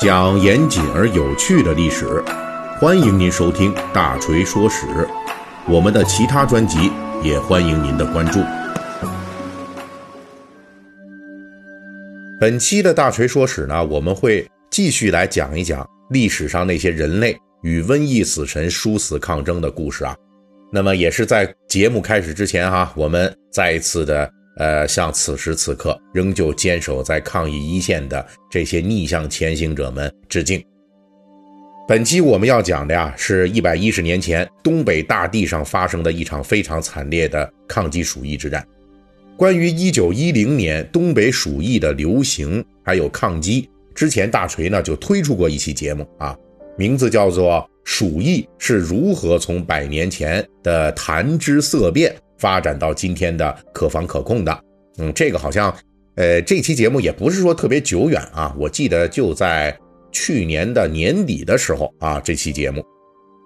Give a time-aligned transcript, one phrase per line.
[0.00, 2.24] 讲严谨而有趣的历史，
[2.80, 4.86] 欢迎您收听《大锤说史》。
[5.68, 6.90] 我们的其他专辑
[7.22, 8.40] 也欢迎您的关注。
[12.40, 20.16] 本期的《大锤说史》呢，我们会继续来讲一讲历史上那些人类与瘟疫死神殊死抗争的故事啊。
[20.72, 24.32] 那么也是在节目开始之前哈，我们再一次的。
[24.56, 30.62] 呃，向此时此刻仍旧坚守在抗疫一线的这些逆向前行者们致敬。
[31.88, 38.64] 本期我们要讲的呀，是一百一十年前东北大地上发生的一场非常惨烈的抗击鼠疫之战。
[39.36, 46.36] 关于一九一零年东北鼠疫的流行还有抗击，之前大锤呢就推出过一期节目啊，
[46.76, 47.54] 名字叫做
[47.84, 52.12] 《鼠疫是如何从百年前的谈之色变》。
[52.40, 54.60] 发展到今天的可防可控的，
[54.96, 55.70] 嗯，这个好像，
[56.14, 59.76] 呃，这期节目也不是说特别久远啊，我记得就在
[60.10, 62.82] 去年的年底的时候啊，这期节目，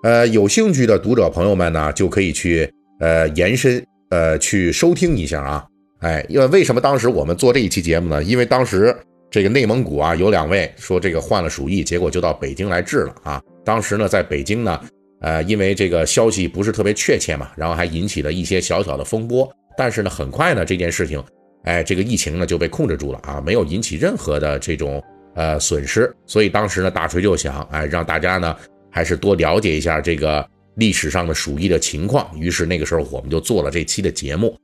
[0.04, 5.66] 呃，有兴趣的读者朋友们呢，就可以去呃延伸呃去收听一下啊，
[5.98, 8.22] 哎，因为为什么当时我们做这一期节目呢？
[8.22, 8.96] 因为当时
[9.28, 14.80] 这个内蒙古啊有两位说这个患了鼠疫，结果就到北京来治了啊，当时呢在北京呢。
[15.24, 19.50] 呃，因为这个消息不是特别确切嘛，然后还引起了一些小小的风波。
[19.74, 21.24] 但是呢，很快呢，这件事情，
[21.62, 25.02] 哎，这个疫情呢就被控制住了啊，没有引起任何的这种
[25.34, 26.14] 呃损失。
[26.26, 28.54] 所以当时呢，大锤就想，哎，让大家呢
[28.90, 32.38] 还是多了解一下这个历史上的鼠疫的情况。
[32.38, 34.54] 于是那个时候我们就做了这期的节目。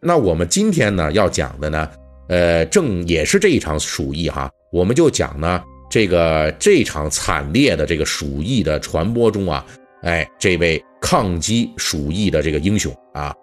[0.00, 1.90] 那我们今天呢要讲的呢，
[2.30, 9.62] 呃，正也是这一场鼠疫哈，我们就讲呢这个这场惨烈的这个鼠疫的传播中啊。
[10.02, 13.34] 哎，这位抗击鼠疫的这个英雄啊，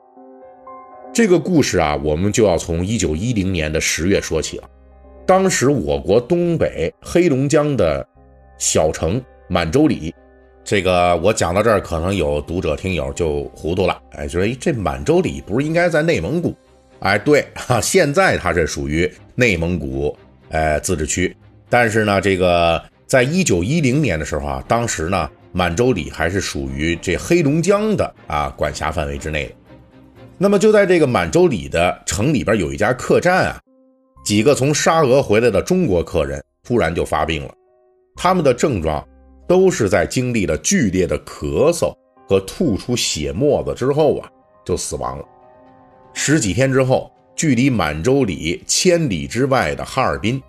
[1.13, 4.67] 这个故事啊，我们就要从一九一零年的十月说起了。
[5.27, 8.03] 当时我国东北黑龙江的
[8.57, 10.11] 小城满洲里，
[10.63, 16.55] 这个我讲到这儿，可能有读者听友就糊涂了，哎，就说，这满洲里不是应该在内蒙古？
[17.01, 20.17] 哎，对哈，现在它是属于内蒙古
[20.49, 21.37] 呃自治区，
[21.69, 25.29] 但是呢，这个在一九一零年的时候啊，当时呢。
[25.57, 29.55] 满洲里还是属于这黑龙江的啊管辖范围之内的。
[30.37, 33.59] 那么就在这个满洲里的城里边有一家客栈啊，
[34.23, 37.51] 几个从沙俄回来的中国客人突然就发病了，
[38.15, 39.03] 他们的症状
[39.47, 41.91] 都是在经历了剧烈的咳嗽
[42.29, 44.29] 和吐出血沫子之后啊
[44.63, 45.25] 就死亡了。
[46.13, 50.39] 十几天之后，距离满洲里千里之外的哈尔滨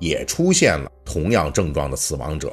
[0.00, 2.52] 也出现了同样症状的死亡者，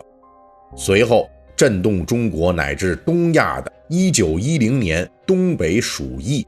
[0.75, 1.27] 随后。
[1.63, 6.45] 震动中国乃至东亚的1910年东北鼠疫，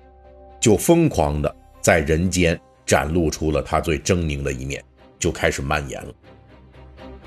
[0.60, 4.84] 就疯狂的在人间展露出了它最狰狞的一面，
[5.18, 6.14] 就开始蔓延了。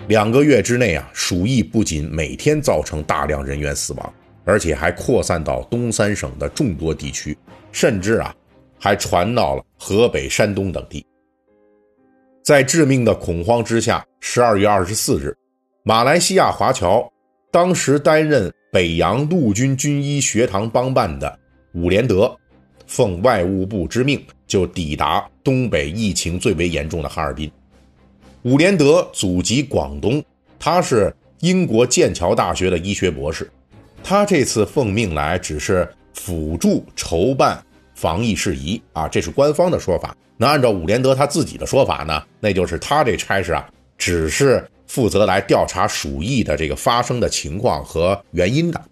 [0.06, 7.34] 两个月之内啊，鼠疫不仅每天造成大量人员死亡，而且还扩散到东三省的众多地区，
[7.72, 8.36] 甚至啊，
[8.78, 11.02] 还传到了河北、山东等地。
[12.44, 15.34] 在致命的恐慌之下，12月24日，
[15.84, 17.10] 马来西亚华侨。
[17.50, 21.38] 当时担任北洋陆军军医学堂帮办的
[21.72, 22.36] 伍连德，
[22.86, 27.50] 奉外务部之命，就抵达东北疫情最为严重的哈尔滨。
[28.42, 30.22] 伍连德祖籍广东，
[30.58, 33.50] 他是英国剑桥大学的医学博士。
[34.04, 37.62] 他这次奉命来，只是辅助筹办
[37.94, 40.14] 防疫事宜啊，这是官方的说法。
[40.36, 43.66] 那按照伍连德他自己的说法呢，那就是他这差事啊，
[43.96, 44.62] 只是。
[44.88, 48.84] 负责来调查鼠疫的这个发生的情况和原因的。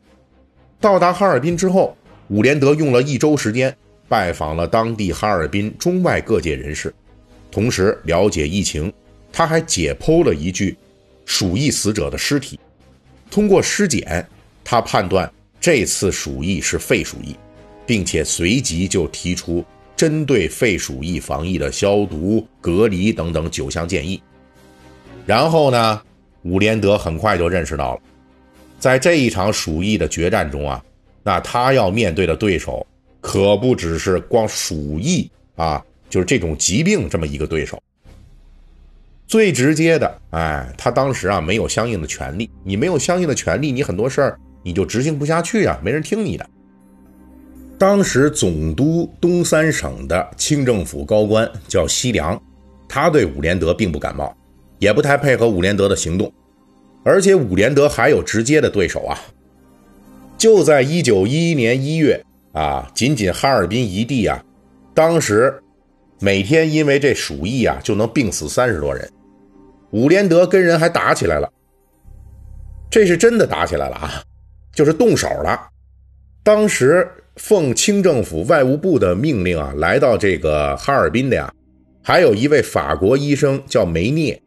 [0.81, 1.97] 到达哈尔滨之后，
[2.29, 3.77] 伍连德用了一周时间
[4.09, 6.95] 拜访了当地哈尔滨中外各界人士，
[7.51, 8.93] 同时了解疫情。
[9.33, 10.75] 他还解剖了一具
[11.27, 12.59] 鼠疫死者的尸体，
[13.31, 14.27] 通过尸检，
[14.65, 15.31] 他判断
[15.61, 17.37] 这次鼠疫是肺鼠疫，
[17.85, 19.63] 并且随即就提出
[19.95, 24.23] 针对肺鼠疫防疫的消毒、隔离等等九项建议。
[25.27, 26.01] 然后呢，
[26.45, 28.01] 伍连德很快就认识到了，
[28.79, 30.83] 在这一场鼠疫的决战中啊，
[31.23, 32.87] 那他要面对的对手
[33.21, 37.83] 可不只是光鼠疫啊，就是这种疾病这么一个对手。
[39.27, 46.49] 最直接的，哎，他当时啊没有相应的权利，你没有相应的权利，你很多事儿你就执行不下去啊，没人听你的。
[47.77, 52.41] 当时总督东三省的清政府高官叫西凉，
[52.89, 54.33] 他对伍连德并不感冒。
[54.79, 56.33] 也不太配合伍连德的行动，
[57.05, 59.19] 而且伍连德还有直接的对手啊！
[60.37, 64.45] 就在一九一一年一月啊，仅仅哈尔滨一地啊，
[64.95, 65.55] 当时
[66.21, 69.11] 每天因为这鼠疫啊就能病死三十多人。
[69.93, 71.51] 伍连德跟人还打起来了，
[72.91, 74.23] 这是真的打起来了啊，
[74.75, 75.69] 就是动手了。
[76.43, 81.51] 当时奉清政府外务部的命令啊，来到这个哈尔滨的呀，
[82.03, 84.39] 还有一位法国医生叫梅涅。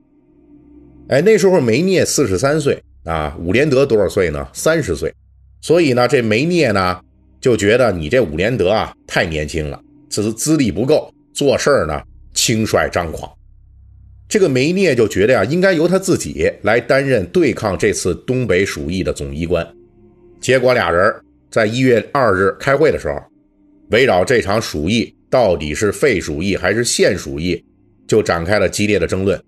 [1.10, 4.48] 哎，那时候梅涅四十三岁啊，伍连德多少岁呢？
[4.54, 5.12] 三十岁。
[5.60, 7.02] 所以呢，这梅涅呢
[7.42, 12.00] 就觉得你这伍连德啊太年轻了，资资历不够，做事儿呢
[12.36, 13.30] 轻率张狂。
[14.28, 19.68] 这个梅涅就觉得呀，应该由他自己来担任对抗这次东北鼠疫的总医官。
[20.40, 21.12] 结果俩人
[21.50, 23.20] 在一月二日开会的时候，
[23.90, 27.66] 围绕这场鼠疫到底是肺鼠疫还是腺鼠疫，
[28.08, 29.42] 就展开了激烈的争论。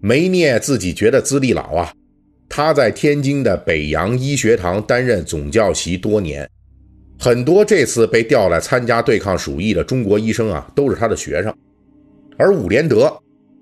[0.00, 1.92] 梅涅自己觉得资历老啊，
[2.48, 6.48] 他在天津的北洋医学堂担任总教习多年，
[7.18, 11.54] 很多这次被调来参加对抗鼠疫的中国医生啊，都是他的学生，
[12.36, 13.12] 而伍连德。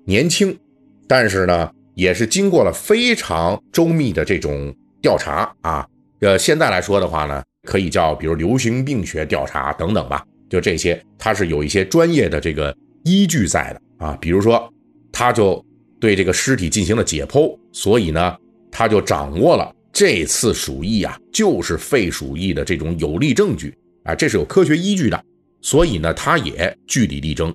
[0.05, 0.57] 年轻，
[1.05, 5.85] 但是呢，也是经过了非常周密的这种调查啊。
[6.21, 10.23] 呃，现在来说的话呢，可以叫比如流行病学调查等等吧。
[10.49, 12.73] 就这些，他是有一些专业的这个
[13.03, 14.17] 依据在的啊。
[14.21, 14.71] 比如说，
[15.11, 15.61] 他就
[15.99, 18.37] 对这个尸体进行了解剖，所以呢，
[18.71, 25.23] 他就掌握了这次鼠疫啊，就是肺鼠疫的这种有力证据啊，这是有科学依据的。
[25.61, 27.53] 所以呢，他也据理力争。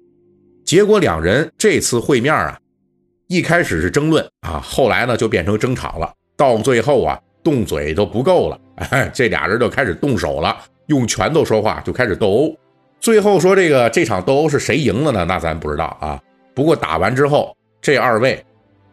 [0.65, 2.59] 结果两人这次会面啊，
[3.29, 6.13] 一开始是争论啊，后来呢就变成争吵了。
[6.37, 8.61] 到最后啊，动嘴都不够了，
[8.91, 10.57] 哎，这俩人就开始动手了，
[10.87, 12.57] 用拳头说话，就开始斗殴。
[13.01, 15.25] 最后说这个这场斗殴是谁赢了呢？
[15.25, 16.21] 那咱不知道啊。
[16.55, 18.43] 不过打完之后，这二位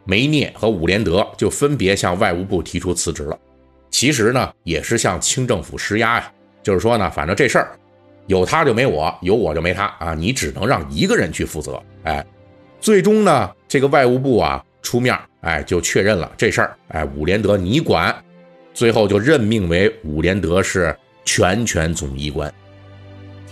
[0.03, 3.39] 梅涅和伍连德就分别向外务部提出辞职了。
[3.91, 6.31] 其实呢，也是向清政府施压呀，
[6.63, 7.69] 就是说呢，反正这事儿。
[8.25, 10.13] 有他就没我，有我就没他啊！
[10.13, 11.81] 你只能让一个人去负责。
[12.03, 12.23] 哎，
[12.79, 16.77] 最终呢，这个外务部啊出面，哎，就确认了这事儿。
[16.89, 18.15] 哎，伍连德你管，
[18.73, 20.95] 最后就任命为伍连德是
[21.25, 22.51] 全权总医官。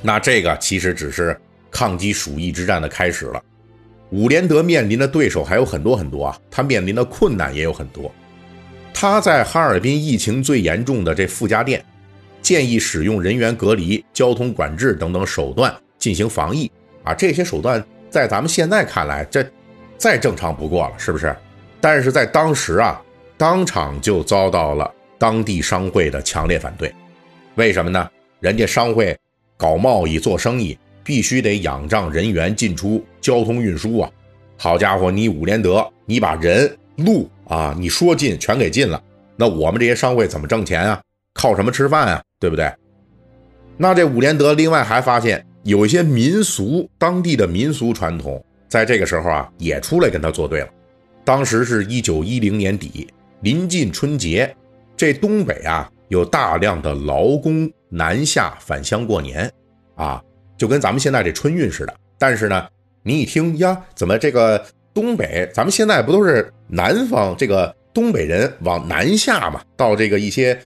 [0.01, 1.40] 那这个其实只是
[1.72, 3.44] 抗击鼠疫之战的开始了。
[4.12, 8.12] 伍连德面临的对手还有很多很多啊，他面临的困难也有很多。
[8.94, 11.83] 他在哈尔滨疫情最严重的这傅家店。
[12.39, 16.71] 建议使用人员隔离、交通管制等等手段进行防疫
[17.04, 17.13] 啊！
[17.13, 19.45] 这些手段在咱们现在看来，这
[19.98, 21.36] 再正常不过了，是不是？
[21.81, 23.01] 但是在当时啊，
[23.38, 26.94] 当场就遭到了当地商会的强烈反对。
[27.56, 28.09] 为什么呢？
[28.39, 29.18] 人家商会
[29.57, 30.77] 搞贸易、做生意，
[31.07, 34.12] 必须得仰仗人员进出、交通运输啊！
[34.57, 39.01] 好家伙，你伍连德，你把人、路啊，你说禁全给禁了，
[39.38, 41.01] 那我们这些商会怎么挣钱啊？
[41.33, 42.21] 靠什么吃饭啊？
[42.42, 42.69] 对不对？
[43.77, 50.68] 那这伍连德另外还发现有一些民俗，当地的民俗传统，在这个时候啊，也出来跟他作对了。
[51.24, 53.07] 当时是一九一零年底，
[53.39, 54.54] 临近春节，
[54.98, 59.50] 这东北啊有大量的劳工南下返乡过年，
[59.95, 60.21] 啊，
[60.57, 61.94] 就跟咱们现在这春运似的。
[62.18, 62.68] 但是呢，
[63.04, 70.59] 你一听呀，怎么这个东北，咱们现在不都是南方这个东北人往南下嘛，到这个一些。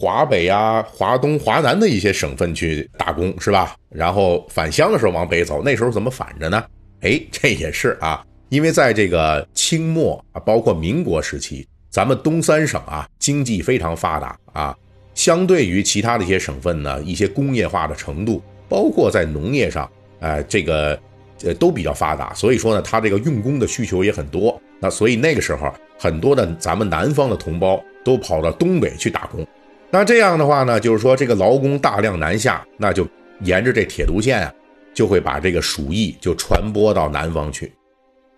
[0.00, 3.74] 华北啊、华东、华南的一些省份去打工是吧？
[3.88, 6.64] 然后返乡的时候往北走，那时候怎么反着呢？
[7.00, 14.76] 哎，这也是啊，因为在这个清末啊，包括民国时期，咱们东三省啊经济非常发达啊，
[15.16, 20.98] 相对于其他的一些省份呢，一些工业化的程度，包括在农业上，哎，这个
[21.44, 24.60] 呃都比较发达，所以说呢，他这个用工的需求也很多。
[24.80, 29.44] 那所以那个时候，很多的咱们南方的同胞都跑到东北去打工。
[29.90, 33.08] 那这样的话呢，就是说这个劳工大量南下，那就
[33.40, 34.54] 沿着这铁路线啊，
[34.92, 37.72] 就会把这个鼠疫就传播到南方去。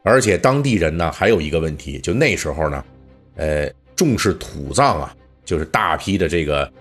[0.03, 2.85] 而且当地人呢，还有一个问题，就那时候呢，
[3.37, 6.73] 呃，重视土葬啊，就是大批的这个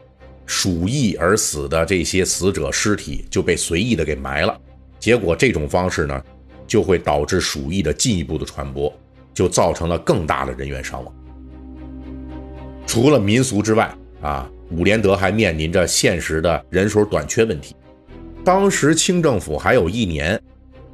[0.49, 4.59] 鼠疫而死的这些死者尸体就被随意的给埋了。
[4.99, 6.23] 结果这种方式呢，
[6.65, 8.91] 就会导致鼠疫的进一步的传播，
[9.31, 11.15] 就造成了更大的人员伤亡。
[12.87, 14.49] 除了民俗之外啊。
[14.71, 17.75] 伍连德还面临着现实的人手短缺问题。
[18.45, 20.39] 当时清政府还有一年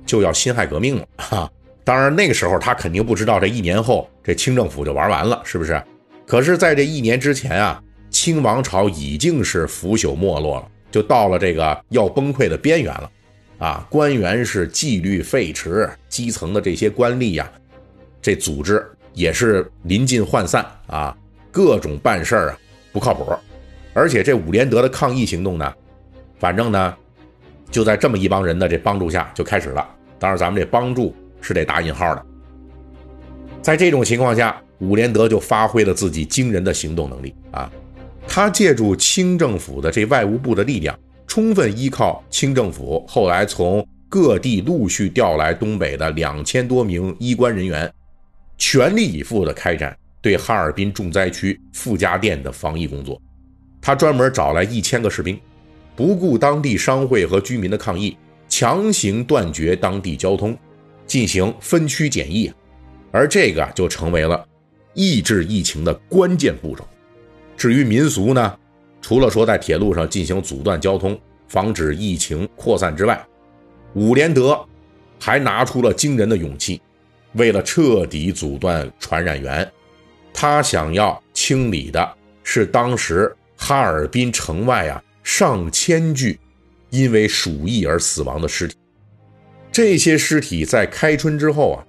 [0.05, 1.51] 就要辛亥革命了 哈，
[1.83, 5.83] 当然那个时候他肯定不知道这一年后这清政府就玩完了，是不是？
[6.25, 7.83] 可是，在这一年之前啊，
[8.15, 13.11] 清王朝已经是腐朽没落了，就到了这个要崩溃的边缘了
[13.57, 13.85] 啊！
[13.89, 17.51] 官员是纪律废弛，基层的这些官吏呀，
[18.21, 21.13] 这组织也是临近涣散啊，
[21.51, 22.59] 各种办事儿啊
[22.93, 23.37] 不靠谱。
[23.93, 25.73] 而且这伍连德的抗议行动呢，
[26.39, 26.95] 反正呢，
[27.69, 29.85] 就在这么一帮人的这帮助下就开始了。
[30.17, 32.25] 当然，咱们这帮助是得打引号的。
[33.61, 37.69] 在这种情况下，伍连德就发挥了自己惊人的行动能力啊！
[38.35, 47.89] 他借助清政府的这外务部的力量，充分依靠清政府后来从各地陆续调来东北的两千多名医官人员，
[48.57, 53.17] 全力以赴地开展对哈尔滨重灾区傅家店的防疫工作。
[53.81, 55.39] 他专门找来一千个士兵，
[55.95, 58.17] 不顾当地商会和居民的抗议，
[58.49, 60.53] 强行断绝当地交通，
[61.07, 62.51] 进行分区检疫，
[63.13, 64.45] 而这个就成为了
[64.93, 66.85] 抑制疫情的关键步骤。
[67.57, 68.57] 至于民俗呢，
[69.01, 73.25] 除了说在铁路上进行阻断交通，防止疫情扩散之外，
[73.93, 74.59] 伍连德
[75.19, 76.81] 还拿出了惊人的勇气，
[77.33, 79.69] 为了彻底阻断传染源，
[80.33, 83.35] 他想要清理的是当时。
[83.57, 86.37] 哈尔滨城外啊，上千具
[86.89, 88.75] 因为鼠疫而死亡的尸体，
[89.71, 91.79] 这些尸体在开春之后啊，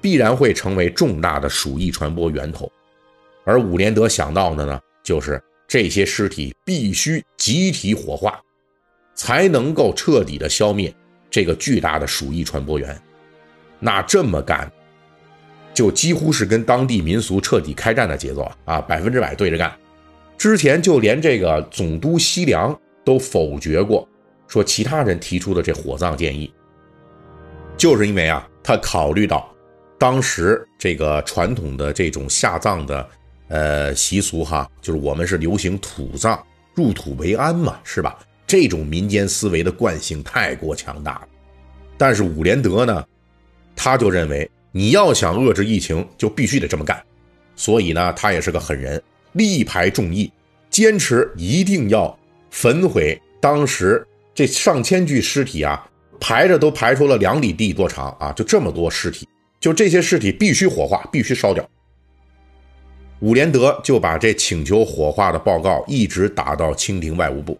[0.00, 2.72] 必然会成为重大的鼠疫传播源头。
[3.44, 8.40] 而伍连德想到的呢，就是这些尸体必须集体火化，
[9.14, 10.94] 才能够彻底的消灭
[11.30, 13.00] 这个巨大的鼠疫传播源。
[13.78, 14.70] 那这么干，
[15.74, 19.76] 就几乎是跟当地民俗彻底开战的节奏啊啊，百分之百对着干。
[20.38, 24.08] 之前就连这个总督西凉都否决过，
[24.46, 26.52] 说其他人提出的这火葬建议，
[27.76, 29.52] 就是因为啊，他考虑到
[29.98, 33.08] 当时这个传统的这种下葬的
[33.52, 36.42] 呃习俗哈，就是我们是流行土葬，
[36.74, 38.18] 入土为安嘛，是吧？
[38.46, 41.28] 这种民间思维的惯性太过强大了。
[41.98, 43.04] 但是伍连德呢，
[43.76, 46.98] 他就认为你要想遏制疫情，就必须得这么干，
[47.54, 49.00] 所以呢，他也是个狠人。
[49.32, 50.32] 力排众议，
[50.70, 52.18] 坚持一定要
[52.50, 54.02] 焚毁当时
[54.34, 55.86] 这上千具尸体啊，
[56.18, 59.28] 排着都排出了两里地多长啊，就这么多尸体，
[59.60, 61.68] 就这些尸体必须火化，必须烧掉。
[63.22, 67.56] 伍连德就把这请求火化的报告一直打到清廷外务部。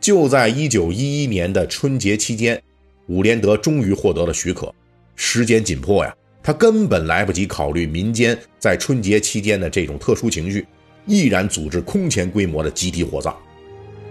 [0.00, 2.62] 就在一九一一年的春节期间，
[3.08, 4.72] 伍连德终于获得了许可。
[5.16, 10.64] 时间紧迫呀，他根本来不及考虑民间在春节期间的这种特殊情绪。
[11.06, 13.34] 毅然组织空前规模的集体火葬，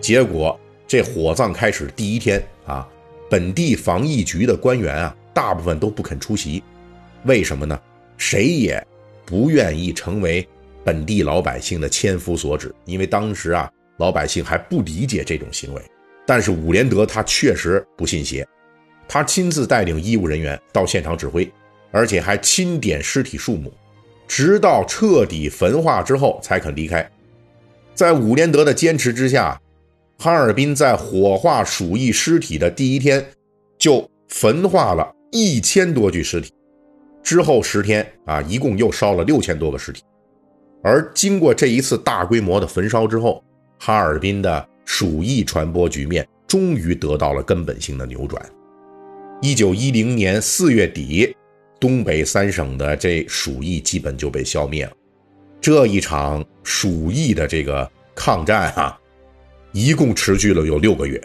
[0.02, 2.86] 结果这火葬开始第一天啊，
[3.30, 6.62] 本地防疫局的官员啊，大部分都不肯出席，
[7.24, 7.80] 为什么呢？
[8.18, 8.86] 谁也
[9.26, 10.48] 不愿意成为
[10.84, 15.82] 本地老百姓的千夫所指，因为当时啊，老百姓还不理解这种行为。
[16.26, 18.48] 但是伍连德他确实不信邪，
[19.08, 21.52] 他亲自带领医务人员到现场指挥，
[21.92, 23.72] 而且还清点尸体数目。
[24.26, 27.08] 直到彻底焚化之后才肯离开。
[27.94, 29.60] 在伍连德的坚持之下，
[30.18, 33.24] 哈尔滨在火化鼠疫尸体的第一天，
[33.78, 36.52] 就焚化了一千多具尸体。
[37.22, 40.02] 之后十天啊，一共又烧了六千多个尸体。
[40.84, 43.44] 而经过这一次大规模的焚烧之后，
[43.80, 48.46] 哈尔滨的鼠疫传播局面终于得到了根本性的扭转。
[49.42, 51.36] 一九一零年四月底。
[51.80, 54.94] 东北三省的这鼠疫基本就被消灭了。
[55.60, 58.98] 这一场鼠疫的这个抗战啊，
[59.74, 61.22] 一共持续了有六个月。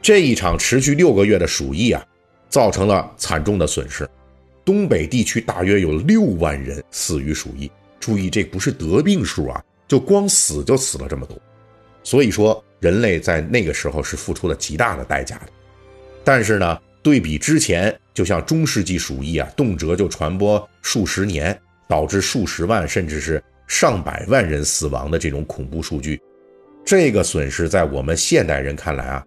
[0.00, 2.02] 这一场持续六个月的鼠疫啊，
[2.48, 4.08] 造成了惨重的损失。
[4.64, 7.70] 东北地区大约有六万人死于鼠疫。
[8.00, 11.38] 注意，这不是得病数啊，就光死就死了这么多。
[12.02, 15.52] 所以说，人类在那个时候是付出了极大的代价的。
[16.24, 16.76] 但是呢？
[17.02, 26.20] 对比之前，就像中世纪鼠疫啊，动辄就传播数十年，导致数十万甚至是上百万人死亡的这种恐怖数据，
[26.84, 29.24] 这个损失在我们现代人看来啊，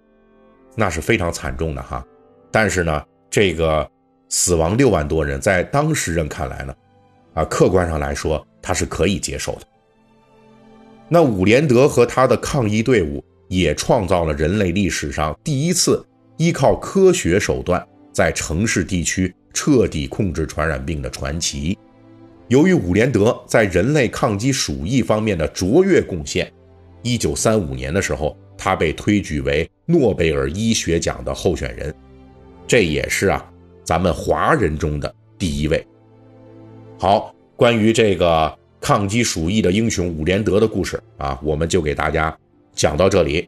[0.75, 2.06] 那是非常惨重的哈。
[2.51, 3.89] 但是呢，这个
[4.30, 6.75] 死亡六万多人，在当时人看来呢，
[7.33, 9.61] 啊，客观上来说他是可以接受的。
[11.09, 16.03] 那伍连德和他的抗疫队伍也创造了人类历史上第一次。
[16.37, 21.77] 依靠科学手段在城市地区彻底控制传染病的传奇。
[22.47, 26.51] 由于伍连德在人类抗击鼠疫方面的卓越贡献
[27.03, 31.93] ，1935年的时候，他被推举为诺贝尔医学奖的候选人。
[32.67, 33.45] 这也是啊，
[33.83, 35.85] 咱们华人中的第一位。
[37.03, 42.33] 好，关于这个抗击鼠疫的英雄伍连德的故事啊，我们就给大家
[42.74, 43.45] 讲到这里。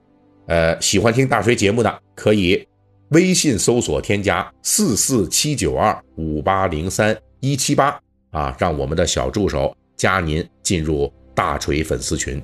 [0.48, 2.68] 呃，喜欢听大锤节目的可以。
[3.12, 7.98] 微信搜索添加四四七九二五八零三一七八
[8.32, 12.44] 啊，让我们的小助手加您进入大锤粉丝群。